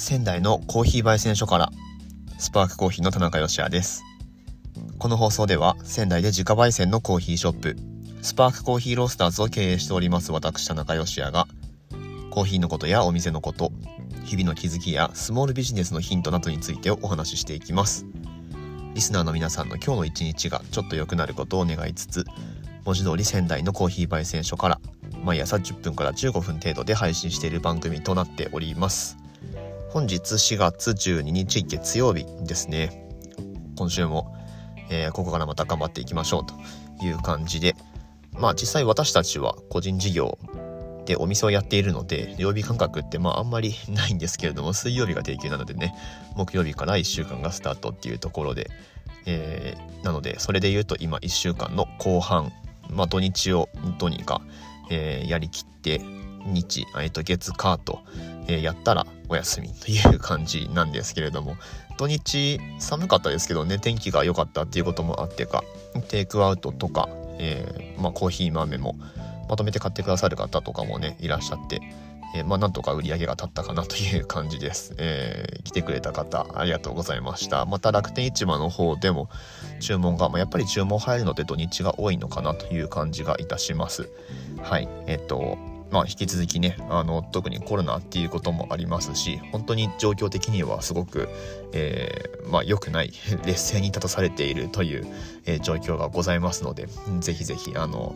[0.00, 1.70] 仙台のコーヒー焙煎所から
[2.38, 4.02] スパークコーヒーの田中芳也です。
[4.98, 7.76] この放送では仙台で自家焙煎のコーヒーショップ
[8.22, 11.46] スパークコーヒーロースターズを経営しております私田中芳也が
[12.30, 13.72] コーヒーのことやお店のこと
[14.24, 18.06] 日々の気づきやスモールビジネスのヒントなどについてお話ししていきます。
[18.94, 22.24] リスナーの皆さんの今日の一日がちょっと良くなることを願いつつ
[22.84, 24.80] 文字通り仙台のコーヒー焙煎所から
[25.22, 29.19] 毎朝10分から15分程度で配信している番組となっております。
[29.92, 33.08] 本日4月12日月曜日ですね。
[33.76, 34.36] 今週も、
[34.88, 36.54] えー、ここからまた頑張っていきましょうと
[37.04, 37.74] いう感じで。
[38.38, 40.38] まあ実際私たちは個人事業
[41.06, 45.92] でお店をやっているので曜日感覚ってまああんまりないんですけれども水曜日が定休なのでね
[46.36, 48.70] 木曜日から1週間がスタートっていうところで、
[49.26, 52.52] えー、なのでそれで言うと今1週間の後半
[52.90, 54.40] まあ土日をどうにか、
[54.88, 56.00] えー、やりきって
[56.46, 58.00] 日、えっと、月火と、
[58.46, 61.56] えー、やったらお休みという感じなんですけれども
[61.96, 65.62] 土日寒かったですけどね天気が良かったっていうこともあってか
[66.08, 68.96] テイクアウトとか、えー、まあ、コーヒー豆も
[69.48, 71.80] まとめて買ってくださる方とかもねいらっしゃって、
[72.34, 77.66] えー、まあ、なんとか売り上げが立ったかなという感じです、えー、来てくれた方ありがとうございました。
[77.66, 79.28] また楽天市場の方でも
[79.80, 84.08] 注文が、まあ、やっぱり注文入るので土日が多いのかなという感じがいたします。
[84.62, 84.88] はい。
[85.06, 85.58] えっ、と
[85.90, 91.28] まあ、引き続きねあの特にコロナっていうこともありますし本当に状況的にはすごく、
[91.72, 93.12] えー、まあ、良くない
[93.44, 95.06] 劣勢に立たされているという、
[95.46, 96.88] えー、状況がございますので
[97.20, 98.14] ぜひぜひあの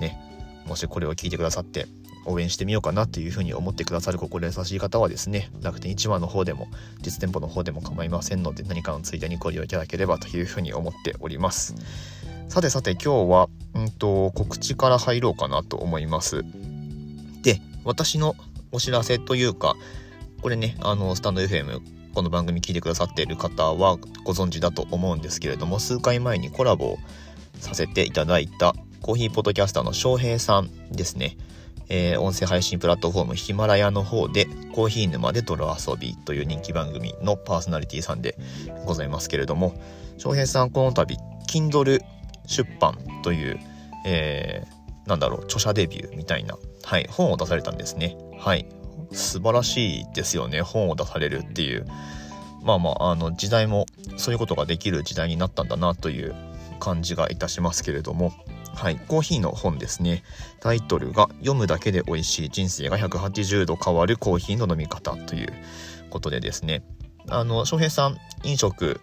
[0.00, 0.18] ね
[0.66, 1.86] もしこれを聞いてくださって
[2.26, 6.68] 応援してみようかなというふうに思ってくださる心優しい方はですね楽天市場の方でも
[7.02, 11.74] 実店舗の方でも構いませんので何かのついでにご利用いただければというふうに思っております。
[12.48, 16.44] さてさて今日は、うんと告知から入ろうかなと思います、
[17.84, 18.34] 私の
[18.72, 19.74] お知らせというか、
[20.42, 21.80] これね、あの、スタンド FM、
[22.14, 26.98] この番組聞いてくださっている方はご存知だと思うんですけれども、数回前にコラボを
[27.60, 31.36] させていただいたコーヒーポッドキャスターの翔平さんですね。
[31.88, 38.38] えー、音声配信プラットフォームヒマラヤの方でコーヒー沼で泥遊びという人気番組のパーソナリティさんで
[38.86, 39.74] ございますけれども
[40.16, 41.16] 翔平さんこの度
[41.46, 42.00] Kindle
[42.46, 43.60] 出版という、
[44.06, 44.73] えー、
[45.06, 48.16] なんだろう著者デビューみたいなはい、本を出されたんですね。
[48.38, 48.66] はい。
[49.12, 50.60] 素晴らしいですよね。
[50.60, 51.86] 本を出されるっていう。
[52.62, 56.34] まあまあ、あの、時代もそういうことができる時代になったんだなという
[56.80, 58.32] 感じがいたしますけれども。
[58.74, 60.24] はい、コーヒーの本ですね。
[60.60, 65.52] タイトルが読むだけで美味しい人生が180度変わるコーヒーの飲み方という
[66.10, 66.82] ことでですね。
[67.28, 69.00] あの、翔平さん、飲食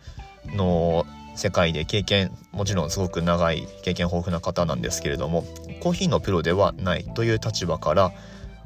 [0.48, 1.06] の
[1.36, 5.44] 世界で経験もちろんすごく長い経験豊富な方なんですけれども
[5.82, 8.12] コーヒーのプロではないという立場から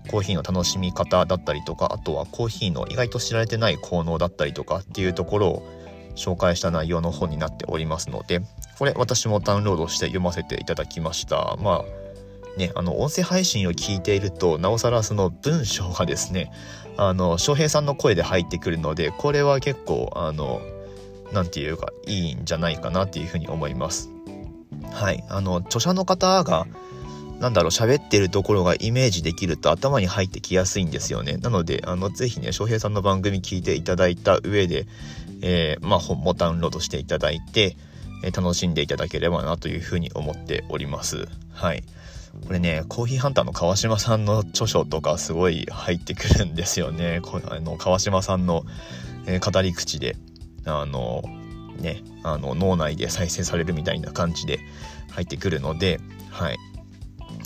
[0.09, 5.63] コーヒーの楽しみ方だったりとかあとはコーヒーの意外と知られてない効能だったりとかっていうところを
[6.15, 8.41] 紹介した内容の本になっておりますので
[8.77, 11.57] これ私もダウンロードして読ませていただきました。
[11.61, 12.05] まあ
[12.57, 16.51] ねあの音声配信を聞いているとなおさらその文章がですね
[16.97, 20.61] あの翔平さんの声で入ってくるのでこれは結構あの
[21.35, 24.09] 何て言うかいいんじゃないかなっていうふうに思います。
[24.91, 26.65] はい、あの著者の方が
[27.39, 31.37] なんだろう喋ってるところがイメージできると頭に入ってきやすいんですよね。
[31.37, 34.87] なのであのぜひね翔平さんの番組聞いていただいた上で、
[35.41, 37.75] えー、まあ、本もダウンロードしていただいて、
[38.23, 41.27] えー、楽しんでいただければなというふうに思っております。
[41.51, 41.83] はい。
[42.47, 47.19] これねコーヒーハンターの川島さんの著書とかすごい入ってくるんですよね。
[47.21, 48.65] こあの川島さんの、
[49.25, 50.15] えー、語り口で
[50.65, 51.23] あの
[51.79, 54.59] ねあの脳内で再生されるみたいな感じで
[55.11, 55.99] 入ってくるので
[56.31, 56.57] はい。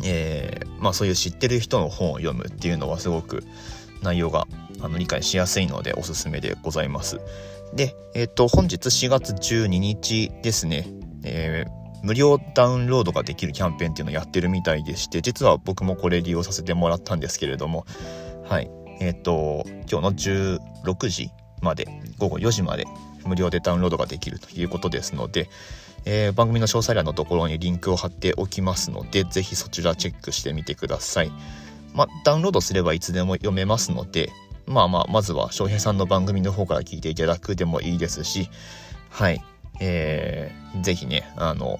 [0.03, 3.43] えー、まあそういう知ってる人の本を読むっていうのはすごく
[4.01, 4.47] 内容が
[4.81, 7.19] あの理解しやすいのでおすすめでございます。
[7.73, 10.87] で、え、ー、と本日4月12日ですね、
[11.23, 17.85] えー、無料ダウンロードができるキャンペーンっていうのをやってるみたいでして実は僕もこれ利用させてもらったんですけれども
[18.47, 18.71] はい。
[19.01, 20.13] えっ、ー、と今日の
[20.93, 21.29] 16時
[21.61, 21.87] まで
[22.17, 22.85] 午後4時まで
[23.29, 25.49] 無料でダウンロードができるということですので、
[26.05, 31.31] えー、番組の詳細欄のところにリンクを貼っておきますので、ぜひそちらチェックしてみてください。
[31.93, 34.29] まダウンロードすればいつでも読めますので、
[34.65, 38.49] まあまあ、まずは翔平さんの番組の方から聞いていただくでもいいですし、
[39.09, 39.43] はい、
[39.79, 41.79] えー、ぜひね、あの、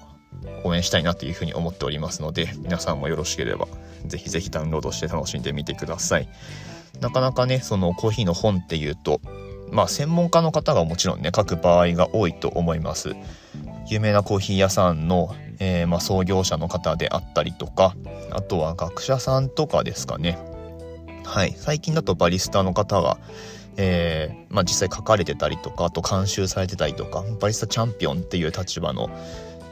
[0.64, 3.68] 応援したいなというふうに思っておりますので、皆さんもよろしければ、
[4.06, 6.28] ぜひぜひダウンロードして楽しんでみてください。
[7.00, 9.20] なかなかね、そのコーヒーの本っていうと、
[9.72, 13.14] まあ専門家の方がもちろんね書く場合が多いと思います。
[13.88, 17.96] 有名なコーヒー屋さんの、えー、まあ、創業者の方であったりとか
[18.30, 20.38] あとは学者さんとかですかね。
[21.24, 21.54] はい。
[21.56, 23.18] 最近だとバリスタの方が、
[23.76, 29.10] えー、まあ、実際書かれてたりとかあと監修されてたりとかバリスタチャンピオンっていう立場の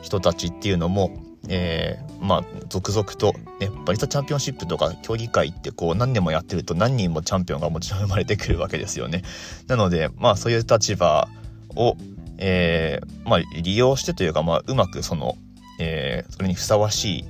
[0.02, 1.10] 人たちっていうのも、
[1.46, 9.22] えー、まあ続々と、ね、バリスタチャンピオンシップとか競技会ってこう何年もやってると何人もチャンピオンがもちろん生まれてくるわけですよね。
[9.68, 11.28] なのでまあそういう立場
[11.76, 11.96] を、
[12.38, 15.36] えー、まあ、利用してというか、まあ、うまくその、
[15.80, 17.24] えー、それにふさわしい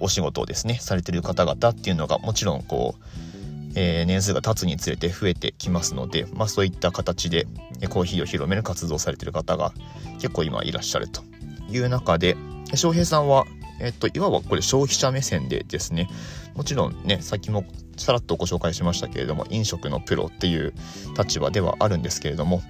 [0.00, 7.46] お仕事をですねされてる方々っていうのがもちろんこう、えー、年数が経つにつれて増えてきますので、まあ、そういった形で
[7.88, 9.72] コーヒーを広める活動をされてる方が
[10.14, 11.22] 結構今いらっしゃると
[11.70, 12.36] いう中で
[12.74, 13.44] 翔平さんは、
[13.80, 16.08] えっと、いわばこれ消費者目線でですね
[16.54, 17.64] もちろんねさっきも
[17.96, 20.74] さらっとご紹介しましたけれども飲食のプロっていう
[21.18, 22.62] 立場ではあるんですけれども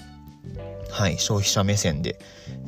[0.90, 2.18] はい、消費者目線で、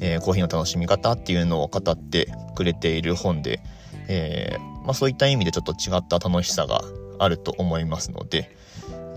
[0.00, 3.60] えー、コーヒーの楽しみ方っていうのを語ってくれている本で、
[4.06, 6.82] えー、まあ、そういった意味でちょっと違った楽しさが
[7.18, 8.54] あると思いますので、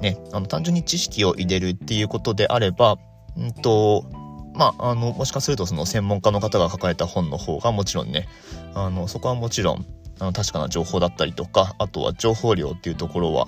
[0.01, 2.97] ね、あの単純に知識を入れるっていうことであれば、
[3.37, 4.05] うんと、
[4.53, 8.27] まあ、あの、もしかするとその専門家の方が書かれた本の方がもちろんね、
[8.73, 9.85] あの、そこはもちろん、
[10.19, 13.47] あの、確かな情報だったりとか、あとは情報量っていうところは、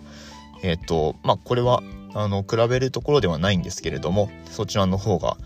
[0.63, 1.81] えっ、ー、と、まあ、これは
[2.15, 5.37] あの比べるところではないんですけれどもそちらの方が、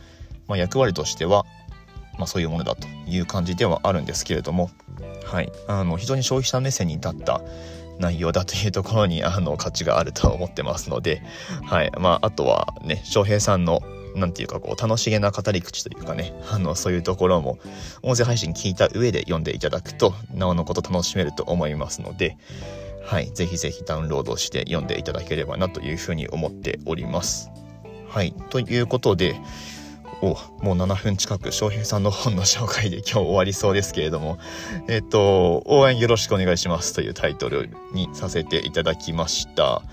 [0.48, 1.45] まあ、役割としては、
[2.18, 4.69] まあ、そういうものだという感じではあるんですけれども、
[5.25, 7.42] はい、あの非常に消費者目線に立った
[8.00, 11.24] 内容だというところにあの価値があると思ってますので、
[11.63, 11.92] はい。
[11.98, 13.81] まあ、あとはね翔平さんの
[14.17, 17.59] なんていうかこう楽しげな語り口というかねあのそういうところも
[18.01, 22.37] 音声配信聞いた上で読んでいただくとなおのこと楽しめると思いますので、
[23.05, 27.49] はい、ぜひぜひダウンロードして読んでいただければなというふうに思っております。
[28.09, 29.39] はい、ということで、
[30.21, 30.29] お
[30.63, 34.39] もう7分近く翔平さんの本の紹介で今日終わりそうですけれども、
[34.87, 39.83] えっ、と、応援よろしくお願いしますというタイトルにさせていただきました。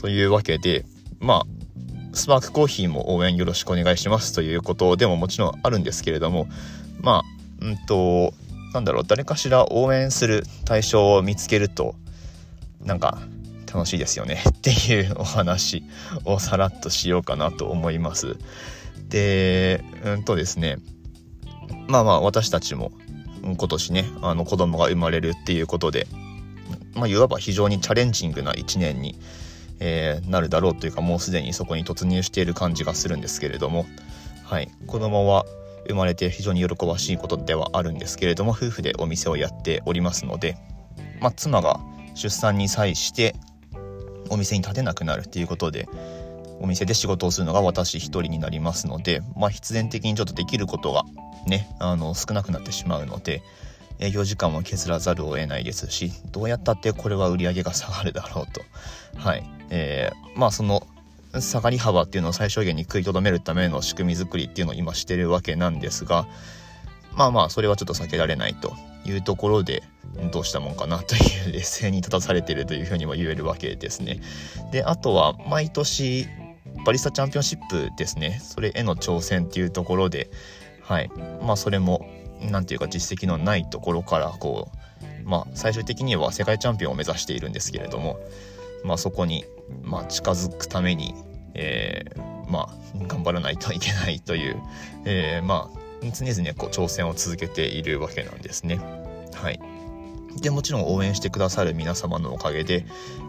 [0.00, 0.84] というわけで、
[1.18, 1.46] まあ、
[2.14, 6.48] スパークコーヒーも応援よろしくお願いしますということでももちろんあるんですけれども、
[7.00, 8.32] まあ、うんと、
[8.72, 11.96] なんだろう、誰かしら応援する対象を見つけると、
[12.80, 13.18] なんか
[13.72, 15.82] 楽しいですよね っていうお話
[16.24, 18.36] をさらっとしようかなと思います。
[19.08, 20.78] で、うんとですね、
[21.88, 22.92] まあまあ私たちも
[23.42, 26.06] 今年ね、あの子供が生まれるっていうことで、
[26.94, 29.18] まあいわば非常にチャレンジングな一年に、
[29.80, 33.86] えー、なるだろうというかもうすでにそこに突入している感じがするんですけれども、
[34.44, 35.44] はい、子供は
[35.88, 40.56] 生まれて非常に喜ばしいことではあるんですけれども夫婦でお店をやっておりますので、
[41.20, 41.80] まあ、妻が
[42.14, 43.34] 出産に際して
[44.30, 45.88] お店に立てなくなるっていうことで
[46.60, 51.04] お店で仕事をするのが私一人になりますので、まあ、必然的にちょっとできることが
[51.46, 53.42] ねあの少なくなってしまうので
[53.98, 58.62] 営業時間も削らざるを得ないですしどうやったってこれは売り上げが下がるだろうと。
[59.16, 59.44] はい。
[59.76, 60.86] えー、まあその
[61.40, 66.28] 下がり幅っていうのを最小限に食いとどめるための仕組み作りっていうのを今してるわけなんですが
[67.16, 68.72] まあまあそれはちょっと避けられないと
[69.04, 69.82] いうところで
[70.30, 71.18] どうしたもんかなとい
[71.48, 74.20] う劣勢に立たされてるというふうにも言えるわけですね。
[74.70, 76.28] であとは毎年
[76.86, 80.30] バリスタチャンピオンシップですねそれへの挑戦っていうところで
[80.82, 81.10] はい
[81.42, 82.06] まあそれも
[82.40, 84.70] 何て言うか実績のないところからこ
[85.24, 88.20] うまあ最終的には世界チャンピオンを目指しているんですけれども
[88.84, 89.44] まあそこに、
[89.82, 91.14] まあ、近づくために、
[91.54, 94.62] えー、まあ頑張らないといけないという、
[95.04, 98.78] えー、まあ常々こう挑戦を続けているわけなんですね。
[99.34, 99.60] はい。
[100.40, 102.84] でもちろん応援してくださる皆様のおかげで、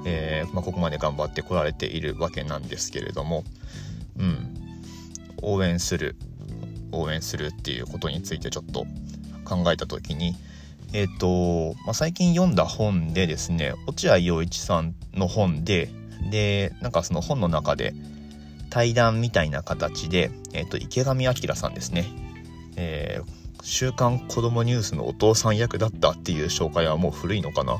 [0.05, 3.43] えー、まあ、ここまで頑張ってこられているわけなんですけれども、
[4.17, 4.55] うん、
[5.43, 6.15] 応援する
[6.91, 8.85] 応援するっていうことについてちょっと
[9.43, 10.35] 考えた時に
[10.93, 15.89] え、ー、と、まあ、最近読んだ本でですね落合陽一さんの本で
[16.29, 17.93] でなんかその本の中で
[18.69, 22.05] 対談みたいな形で、えーと、池上彰さんですね。
[22.75, 27.79] えー、週刊子供ニュースのお父さん役だったっていう紹介はもう古いのかな。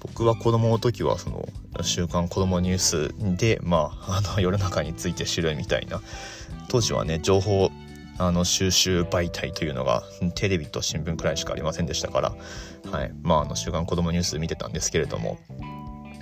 [0.00, 1.48] 僕は子供の時はその
[1.82, 6.00] 週刊子供ニュースでまあ あの世の中について知るみたいな。
[6.68, 7.70] 当時はね情報
[8.18, 10.02] あの収集媒体というのが
[10.34, 12.34] テレビと新聞くらいしかありませんでしたから、
[12.90, 13.12] はい。
[13.22, 15.38] まあ、あの週刊子供ニュース見てたんですけれども。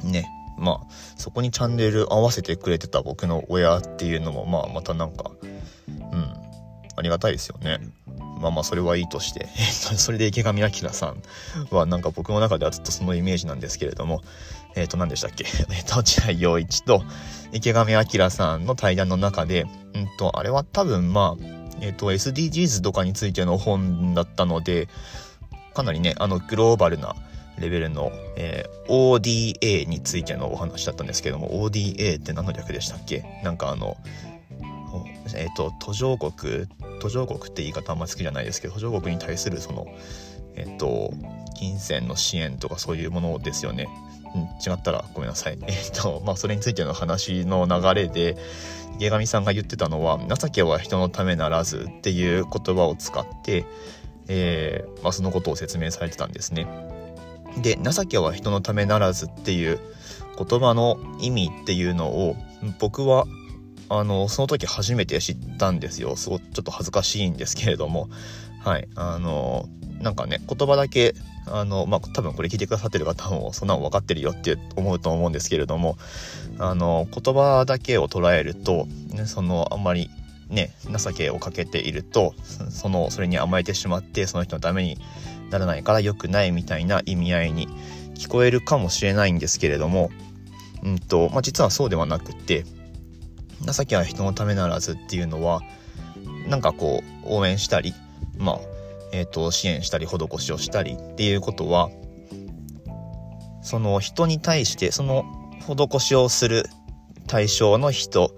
[0.04, 0.28] ね。
[0.60, 0.86] まあ
[1.16, 6.50] そこにチャンネル合わせてくれてた僕の親っていうのもまあまたなんかうん
[6.96, 7.78] ありがたいですよね。
[8.40, 9.46] まあまあそれはいいとして、
[9.96, 11.22] それで池上彰さん
[11.70, 14.22] はなんか僕の中ではずっとそのイメージなんですけれども、
[14.76, 15.44] えっ、と何でしたっけ？
[15.70, 17.02] えっ、と、落合陽一と
[17.52, 21.44] 池上彰さんの対談の中で、うんと、あれは多分まあ、
[21.80, 24.88] えっ、と、SDGs とかについての本だったので、
[25.74, 27.14] かなりね、あの、グローバルな
[27.60, 33.24] レベルの、えー、ODA についてのお話だったんですけども ODA って何の略でしたっけ？
[33.44, 33.96] なんかあの
[35.34, 36.66] えっ、ー、と途上国
[37.00, 39.86] 途上国って言い方あんま好きじゃないですけど途上国に対するその
[40.56, 41.12] えっ、ー、と
[41.56, 43.88] 金銭の支援とかそういうものですよね。
[44.32, 45.58] うん、違ったらごめんなさい。
[45.66, 48.36] えっ、ー、とまあそれについての話の流れで
[48.96, 53.64] 池上さんが言ってたのは「情けは人のためならず」っていう言葉を使って、
[54.28, 56.66] えーまあ、そのことを説明されてたんですね。
[57.58, 59.78] で「情けは人のためならず」っていう
[60.38, 62.36] 言葉の意味っていうのを
[62.78, 63.26] 僕は
[63.88, 66.16] あのその時初めて知ったんですよ。
[66.16, 68.08] すごちょっと恥ずかしいんですけれども。
[68.60, 69.68] はいあの
[70.00, 71.14] なんかね言葉だけ
[71.46, 75.96] あのまあ多分これ聞いてくださってる方もそんなの分かってるよって思うと思うんですけれども
[76.58, 80.10] あの言葉だけを捉えると、ね、そのあんまり
[80.50, 82.34] ね情けをかけていると
[82.70, 84.98] そのそれに甘えてしまってその人のために
[85.50, 87.68] ならないから良くないみたいな意味合いに
[88.14, 90.10] 聞こえるかもしれないんですけれども、
[90.82, 92.64] うんとまあ、実はそうではなくて
[93.62, 95.62] 情けは人のためならずっていうのは
[96.46, 97.94] なんかこう応援したり
[98.38, 98.60] まあ
[99.12, 101.90] えーと、支援したり施しをしたりっていうことは
[103.62, 105.24] その人に対してその
[105.60, 106.64] 施しをする
[107.26, 108.32] 対象の人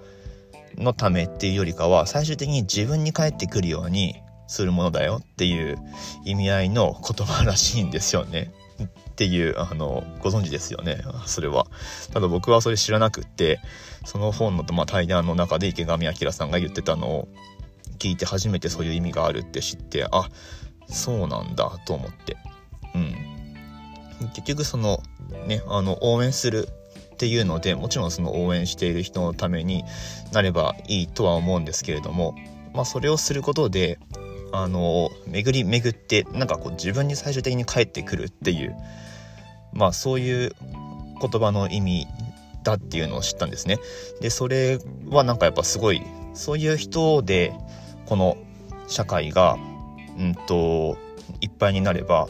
[0.76, 5.79] のためっていうよりかは最終的に自分に返ってくるようにするものだよっていう
[6.25, 8.52] 意味合いの言葉らしいんですよね。
[9.12, 11.02] っていうあのご存知ですよね。
[11.26, 11.67] それは。
[12.12, 13.61] ただ僕はそれ知らなくって
[14.05, 17.29] その本の、まあ、対談の中で池上彰さんが言ってたのを
[17.99, 20.29] 聞いて初めてそういう意味があるって知ってあ
[20.88, 22.37] そうなんだと思って。
[22.95, 23.33] うん。
[24.35, 25.02] 結局その
[25.47, 26.69] ねあの応援する
[27.23, 29.85] っていうのでもちろんその応援している人のために
[30.33, 32.35] なればいいとは思うんですけれども
[32.75, 34.00] まあそれをすることで
[34.50, 38.75] あの巡り巡ってなんかこう自分に最終的に返ってくるっていう
[39.73, 40.52] まあそういう
[41.21, 42.09] 言葉の意味
[42.64, 43.79] だっていうのを知ったんですね。
[44.21, 46.02] でそれはなんかやっぱすごい
[46.35, 47.52] そういう人で
[48.07, 48.37] この
[48.88, 49.57] 社会が
[50.19, 50.99] うんと
[51.41, 52.26] いっぱいになれば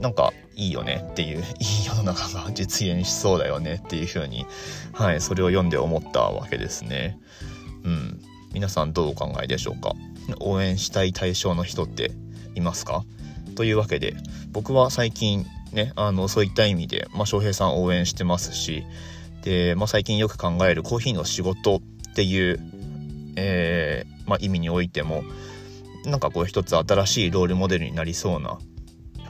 [0.00, 4.44] なんかいいよねっていう いい世の中が実現しそうだよねっていうふうに
[4.92, 7.18] はいそれを読んで思ったわけですね。
[7.84, 8.20] うん。
[8.52, 9.94] 皆さんどうお考えでしょうか？
[10.40, 12.12] 応援したい対象の人って
[12.54, 13.04] いますか？
[13.54, 14.16] というわけで
[14.52, 18.84] 僕は最近ねあのそういった意味で、まあ、翔平さん応援してますし
[19.42, 21.80] で、まあ、最近よく考えるコーヒーの仕事っ
[22.14, 22.60] ていう、
[23.36, 25.22] えー、まあ、意味においても
[26.04, 28.58] なんかこう一つ新しいロールモデルになりそうな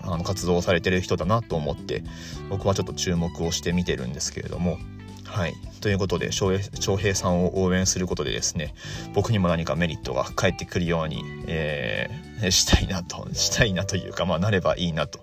[0.02, 2.02] あの活動されてる人だなと思って
[2.49, 4.78] 僕はちょっと注目をして見てるんですけれども。
[5.25, 5.54] はい。
[5.80, 8.75] ということで翔平さんを応援することでですね
[9.14, 15.21] 僕にも何かメリットが返ってくるように、えー、したいなとしたいなというかまあなればいいなと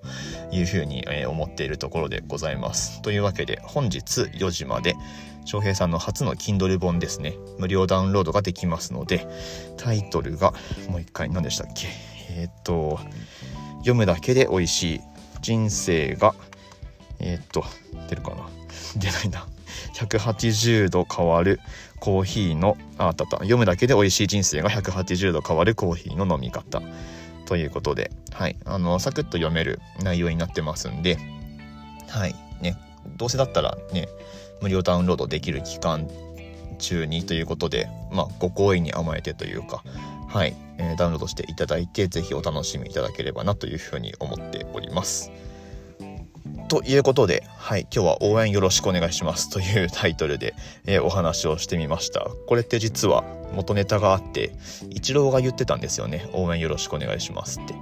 [0.49, 3.01] いうふうに、えー、思っているところでございます。
[3.01, 4.95] というわけで本日4時まで
[5.43, 9.27] 翔平さんの初の Kindle 本ですね無料ダウンロードができますので
[9.75, 10.53] タイトルが
[10.89, 11.87] もう一回何でしたっけ？
[12.29, 12.99] えー、っと
[13.87, 15.01] 読むだけで美味しい。
[15.41, 16.35] 人生が
[17.19, 17.63] えー、っと
[18.09, 18.49] 出るかな？
[18.99, 19.47] 出ないな。
[19.95, 21.59] 180度変わる。
[21.99, 23.37] コーヒーのあったった。
[23.37, 26.81] 読むだけで美味しい人生が180度変わるコーヒーの飲み方。
[27.45, 31.17] ということで、はい、あのサクッと読める内容になってますんで、
[32.09, 32.35] はい。
[32.59, 32.77] ね、
[33.15, 34.09] どうせだったらね
[34.61, 36.09] 無料ダウンロードできる期間
[36.77, 39.83] 中にということで、まあ、ご好意に甘えてというか、
[40.27, 45.31] はい、えー、ダウンロードしていただいて、ぜひお楽しみいただければなというふうに思っております。
[46.67, 50.53] ということで、はい、今日は応援よろしくお願いしますというタイトルで、
[50.85, 52.27] えー、お話をしてみました。
[52.47, 54.51] これって実は元ネタがあって、
[54.89, 56.29] イチローが言ってたんですよね。
[56.33, 57.73] 応援よろしくお願いしますって。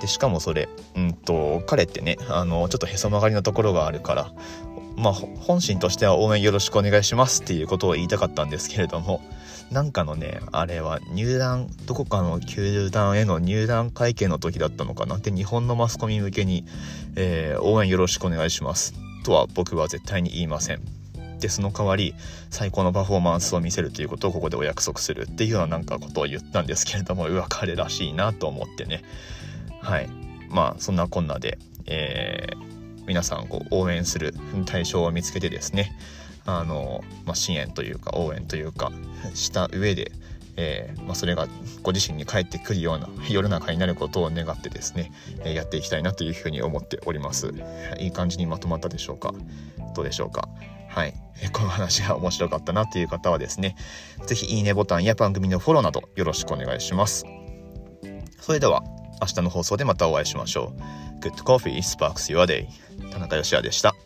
[0.00, 4.32] で、しかもそれ、うんと、彼ってね、あの、ちょっとへそ曲がりなところがあるから、
[4.96, 9.20] まあ、本心としては応援よろしくお願いしますっていうことを言いたかったんですけれども、
[9.70, 15.16] なんかのね、あれは入団、どこかの球団への入団会見の時だったのかな？
[15.16, 16.64] って日本のマスコミ向けに、
[17.16, 18.94] えー、応援よろしくお願いします
[19.24, 20.82] とは僕は絶対に言いません。
[21.40, 22.14] で、その代わり
[22.50, 29.02] 最高のパフォーマンスを見せるということをここでお約束するっていうようななんかことを言ったんですけれども、うわ、彼らしいなと思ってね。
[29.80, 30.08] はい。
[30.48, 34.34] まあ、そんなこんなで、えー、皆さんこう応援する
[34.66, 35.96] 対象を見つけてですね、
[36.46, 38.92] あの、まあ、支援というか応援というか
[39.34, 40.12] した上で、
[40.56, 41.48] えー、まあ、それが
[41.82, 45.10] ご自身に返ってくるような世の中になることを願ってですね、
[45.44, 47.52] えやっていきたいなというふうに思っております。
[47.98, 49.32] いい感じにまとまったでしょうか？
[49.96, 50.48] どうでしょうか？
[50.88, 51.14] はい。
[51.42, 51.48] え。
[51.48, 53.74] この話が面白かったなという方はですね、
[54.26, 57.24] 是非いいねボタンや番組のフォローなどよろしくお願いします。
[58.40, 58.84] それでは、
[59.20, 61.20] 明日の放送でまたお会いしましょう。
[61.20, 62.68] Good Coffee Sparks Your Day
[63.10, 63.96] 田中芳也でした。